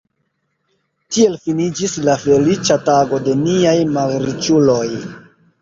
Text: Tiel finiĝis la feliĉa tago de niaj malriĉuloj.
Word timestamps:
Tiel 1.17 1.35
finiĝis 1.43 1.93
la 2.07 2.15
feliĉa 2.23 2.79
tago 2.89 3.21
de 3.29 3.37
niaj 3.43 3.77
malriĉuloj. 3.99 4.85